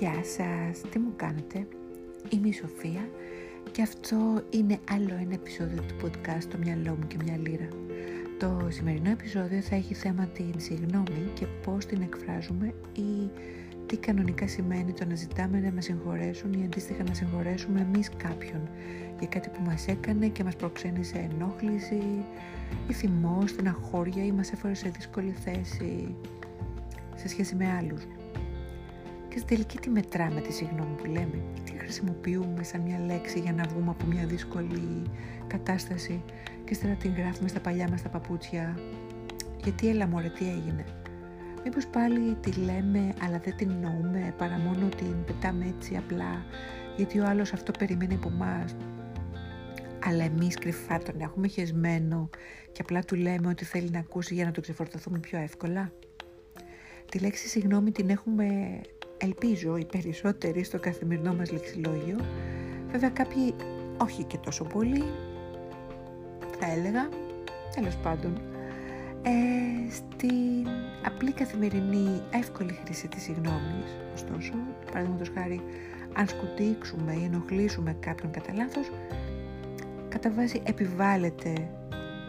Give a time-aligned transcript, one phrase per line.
[0.00, 1.66] Γεια σας, τι μου κάνετε,
[2.28, 3.08] είμαι η Σοφία
[3.72, 7.68] και αυτό είναι άλλο ένα επεισόδιο του podcast «Το μυαλό μου και μια λίρα».
[8.38, 13.30] Το σημερινό επεισόδιο θα έχει θέμα την συγνώμη και πώς την εκφράζουμε ή
[13.86, 18.68] τι κανονικά σημαίνει το να ζητάμε να μας συγχωρέσουν ή αντίστοιχα να συγχωρέσουμε εμείς κάποιον
[19.18, 22.24] για κάτι που μας έκανε και μας προξένησε ενόχληση
[22.88, 26.14] ή θυμό, στεναχώρια ή μας έφερε σε δύσκολη θέση
[27.14, 28.06] σε σχέση με άλλους.
[29.30, 33.52] Και στην τελική τι μετράμε τη συγγνώμη που λέμε, τι χρησιμοποιούμε σαν μια λέξη για
[33.52, 35.02] να βγούμε από μια δύσκολη
[35.46, 36.22] κατάσταση
[36.64, 38.78] και ύστερα την γράφουμε στα παλιά μας τα παπούτσια.
[39.64, 40.84] Γιατί έλα μωρέ, τι έγινε;
[41.64, 46.44] Μήπως πάλι τη λέμε αλλά δεν την εννοούμε παρά μόνο την πετάμε έτσι απλά
[46.96, 48.76] γιατί ο άλλος αυτό περιμένει από εμάς.
[50.04, 52.30] Αλλά εμείς κρυφά τον έχουμε χεσμένο
[52.72, 55.92] και απλά του λέμε ότι θέλει να ακούσει για να το ξεφορτωθούμε πιο εύκολα.
[57.10, 58.80] Τη λέξη συγγνώμη την έχουμε,
[59.20, 62.16] ελπίζω, οι περισσότεροι στο καθημερινό μας λεξιλόγιο.
[62.90, 63.54] Βέβαια κάποιοι
[63.98, 65.04] όχι και τόσο πολύ,
[66.58, 67.08] θα έλεγα,
[67.74, 68.40] τέλος πάντων.
[69.22, 70.66] Ε, στην
[71.04, 74.52] απλή καθημερινή εύκολη χρήση της συγγνώμης, ωστόσο,
[74.86, 75.60] παραδείγματος χάρη,
[76.14, 78.90] αν σκουτίξουμε ή ενοχλήσουμε κάποιον κατά λάθος,
[80.08, 81.52] κατά βάση επιβάλλεται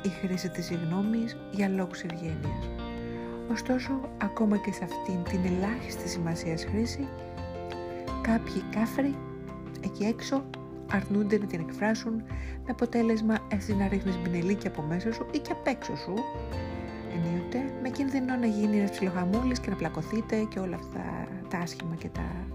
[0.04, 2.81] η χρήση της συγγνώμης για λόγους ευγένειας.
[3.52, 7.08] Ωστόσο, ακόμα και σε αυτήν την ελάχιστη σημασία χρήση,
[8.22, 9.16] κάποιοι κάφροι
[9.84, 10.44] εκεί έξω
[10.92, 12.14] αρνούνται να την εκφράσουν
[12.66, 16.14] με αποτέλεσμα εσύ να ρίχνεις μπινελίκια από μέσα σου ή και απ' έξω σου
[17.14, 21.96] ενίοτε με κίνδυνο να γίνει ένας ψιλοχαμούλης και να πλακωθείτε και όλα αυτά τα άσχημα
[21.96, 22.48] και τα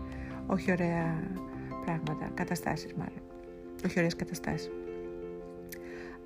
[0.47, 1.23] όχι ωραία
[1.85, 3.23] πράγματα, καταστάσεις μάλλον,
[3.87, 4.71] όχι ωραίες καταστάσεις.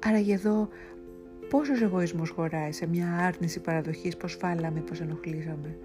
[0.05, 0.69] Άρα εδώ
[1.51, 5.77] Πόσος εγωισμός χωράει σε μια άρνηση παραδοχής πως φάλαμε, πως ενοχλήσαμε;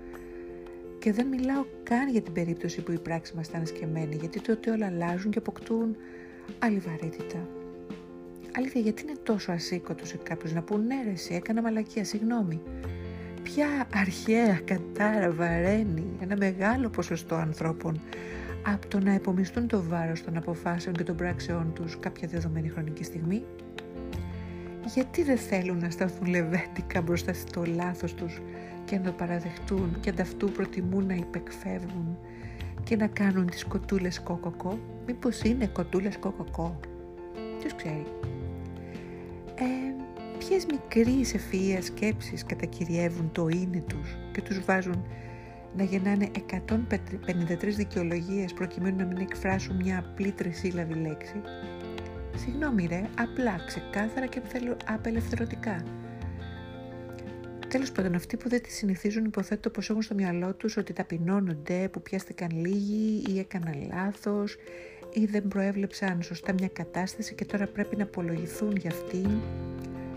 [1.00, 4.72] Και δεν μιλάω καν για την περίπτωση που η πράξη μας ήταν ασκεμένη, γιατί τότε
[4.72, 5.96] όλα αλλάζουν και αποκτούν
[6.60, 7.48] άλλη βαρύτητα.
[8.58, 12.62] Αλήθεια, γιατί είναι τόσο ασήκωτος σε κάποιους να πούν ναι ρε έκανα μαλακία, συγγνώμη.
[13.44, 18.02] Ποια αρχαία κατάρα βαραίνει ένα μεγάλο ποσοστό ανθρώπων
[18.68, 23.04] από το να επομιστούν το βάρος των αποφάσεων και των πράξεών τους κάποια δεδομένη χρονική
[23.04, 23.44] στιγμή;
[24.94, 28.42] Γιατί δεν θέλουν να σταθούν λεβέντικα μπροστά στο λάθος τους
[28.86, 32.18] και να το παραδεχτούν και ανταυτού προτιμούν να υπεκφεύγουν
[32.84, 36.80] και να κάνουν τις κοτούλες κοκοκό; Μήπως είναι κοτούλες κοκοκό;
[37.60, 38.06] Ποιος ξέρει.
[39.56, 39.64] Ε,
[40.38, 45.06] ποιες μικρές ευφυΐες σκέψεις κατακυριεύουν το είναι τους και τους βάζουν
[45.78, 51.42] να γεννάνε 153 δικαιολογίες προκειμένου να μην εκφράσουν μια απλή τρισύλλαβη λέξη;
[52.36, 54.42] Συγγνώμη ρε, απλά, ξεκάθαρα και
[54.86, 55.84] απελευθερωτικά.
[57.68, 61.90] Τέλος πάντων, αυτοί που δεν τη συνηθίζουν υποθέτω πως έχουν στο μυαλό τους ότι ταπεινώνονται,
[61.92, 64.58] που πιάστηκαν λίγοι ή έκαναν λάθος
[65.14, 69.30] ή δεν προέβλεψαν σωστά μια κατάσταση και τώρα πρέπει να απολογηθούν για αυτήν.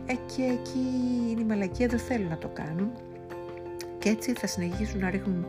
[0.06, 0.88] Ε, και εκεί
[1.30, 2.90] είναι η μαλακία, δεν θέλουν να το κάνουν.
[3.98, 5.46] Και έτσι θα συνεχίσουν να ρίχνουν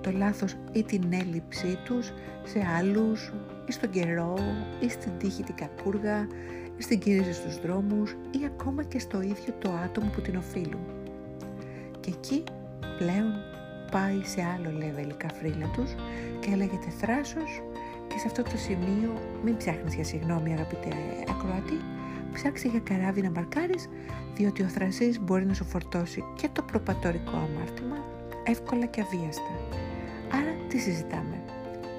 [0.00, 2.12] το λάθος ή την έλλειψή τους
[2.44, 3.32] σε άλλους
[3.66, 4.38] ή στον καιρό
[4.80, 6.26] ή στην τύχη την κακούργα
[6.76, 10.84] ή στην κίνηση στους δρόμους ή ακόμα και στο ίδιο το άτομο που την οφείλουν.
[12.00, 12.44] Και εκεί
[12.98, 13.32] πλέον
[13.90, 15.94] πάει σε άλλο level η καφρίλα τους
[16.40, 17.62] και λέγεται θράσος
[18.08, 19.12] και σε αυτό το σημείο
[19.44, 20.92] μην ψάχνεις για συγγνώμη αγαπητέ
[21.28, 21.80] ακροατή,
[22.32, 23.88] ψάξε για καράβι να μπαρκάρεις
[24.36, 27.96] διότι ο θρασής μπορεί να σου φορτώσει και το προπατορικό αμάρτημα
[28.46, 29.50] εύκολα και αβίαστα.
[30.32, 31.42] Άρα τι συζητάμε;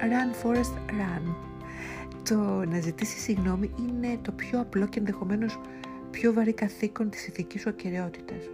[0.00, 1.34] Run Forest Run.
[2.28, 5.60] Το να ζητήσει συγγνώμη είναι το πιο απλό και ενδεχομένως
[6.10, 8.50] πιο βαρύ καθήκον της ηθικής σου ακαιρεότητας.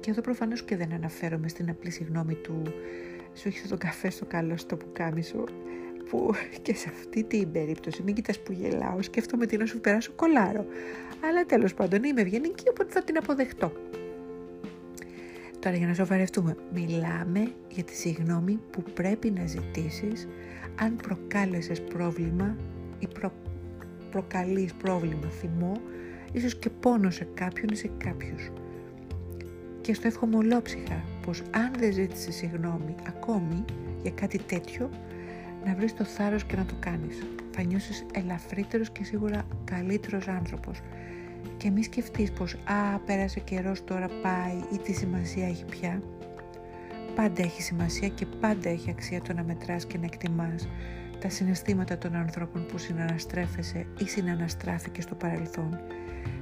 [0.00, 2.62] Και εδώ προφανώς και δεν αναφέρομαι στην απλή συγγνώμη του
[3.34, 5.44] σου έχεις τον καφέ στο καλό στο πουκάμισο
[6.10, 6.30] που
[6.62, 10.66] και σε αυτή την περίπτωση μην κοιτάς που γελάω σκέφτομαι τι να σου περάσω κολάρο
[11.28, 13.72] αλλά τέλος πάντων είμαι ευγενική οπότε θα την αποδεχτώ
[15.60, 20.28] Τώρα για να σοβαρευτούμε, μιλάμε για τη συγνώμη που πρέπει να ζητήσεις
[20.80, 22.56] αν προκάλεσες πρόβλημα
[22.98, 23.32] ή προ...
[24.10, 25.72] προκαλείς πρόβλημα, θυμό,
[26.32, 28.50] ίσως και πόνο σε κάποιον ή σε κάποιους.
[29.80, 33.64] Και στο εύχομαι ολόψυχα πως αν δεν ζήτησες συγγνώμη ακόμη
[34.02, 34.90] για κάτι τέτοιο,
[35.64, 37.22] να βρεις το θάρρος και να το κάνεις.
[37.50, 40.80] Θα νιώσεις ελαφρύτερος και σίγουρα καλύτερος άνθρωπος
[41.58, 46.02] και μη σκεφτείς πως «Α, πέρασε καιρός, τώρα πάει» ή τι σημασία έχει πια.
[47.14, 50.68] Πάντα έχει σημασία και πάντα έχει αξία το να μετράς και να εκτιμάς
[51.20, 55.80] τα συναισθήματα των ανθρώπων που συναναστρέφεσαι ή συναναστράφηκες στο παρελθόν.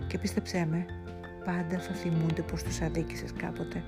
[0.07, 0.87] Και πίστεψέ με,
[1.45, 3.83] πάντα θα θυμούνται πως τους αδίκησες κάποτε.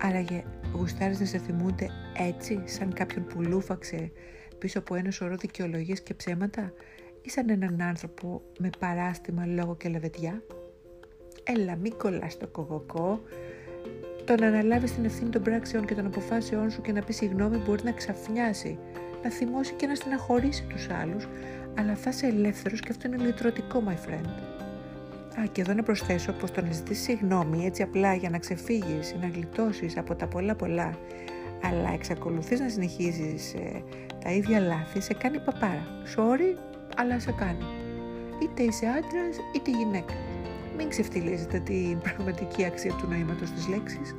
[0.00, 0.44] Άραγε,
[0.74, 1.88] γουστάρεις να σε θυμούνται
[2.28, 4.12] έτσι, σαν κάποιον που λούφαξε
[4.58, 6.72] πίσω από ένα σωρό δικαιολογίες και ψέματα;
[7.22, 10.42] Ή σαν έναν άνθρωπο με παράστημα λόγο και λεβετιά.
[11.42, 13.20] Έλα, μην κολλάς το κογοκό.
[14.24, 17.56] Το να αναλάβεις την ευθύνη των πράξεων και των αποφάσεών σου και να πεις συγγνώμη
[17.56, 18.78] μπορεί να ξαφνιάσει,
[19.22, 21.28] να θυμώσει και να στεναχωρήσει τους άλλους,
[21.78, 24.28] αλλά θα είσαι ελεύθερος και αυτό είναι λυτρωτικό, my friend.
[25.40, 29.10] Α, και εδώ να προσθέσω πως το να ζητήσει συγγνώμη έτσι απλά για να ξεφύγεις
[29.10, 30.98] ή να γλιτώσεις από τα πολλά πολλά,
[31.62, 33.82] αλλά εξακολουθείς να συνεχίζεις ε,
[34.24, 35.86] τα ίδια λάθη, σε κάνει παπάρα.
[36.16, 37.64] Sorry, αλλά σε κάνει.
[38.42, 40.14] Είτε είσαι άντρας είτε γυναίκα.
[40.76, 44.14] Μην ξεφτυλίζετε την πραγματική αξία του νοήματος της λέξης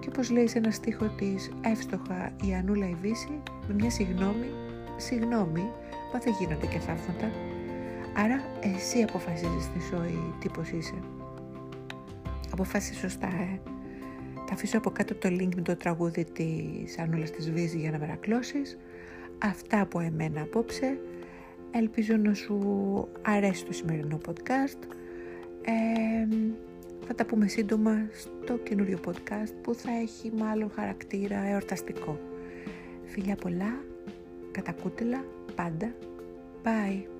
[0.00, 4.50] και όπως λέει σε ένα στίχο της εύστοχα η Ανούλα Ιβύση με μια συγγνώμη,
[4.96, 5.70] συγγνώμη,
[6.12, 7.30] μα δεν γίνονται και θαύματα.
[8.16, 10.94] Άρα εσύ αποφασίζεις στη ζωή τι πως είσαι.
[12.52, 13.60] Αποφάσισε σωστά, ε.
[14.46, 17.98] Θα αφήσω από κάτω το link με το τραγούδι της Ανούλας της Βίζη για να
[17.98, 18.78] μερακλώσεις.
[19.38, 20.98] Αυτά από εμένα απόψε.
[21.70, 22.58] Ελπίζω να σου
[23.22, 24.78] αρέσει το σημερινό podcast.
[25.62, 26.26] Ε,
[27.06, 32.18] θα τα πούμε σύντομα στο καινούριο podcast που θα έχει μάλλον χαρακτήρα εορταστικό.
[33.04, 33.84] Φιλιά πολλά,
[34.50, 35.24] κατακούτελα,
[35.54, 35.94] πάντα.
[36.64, 37.10] Bye.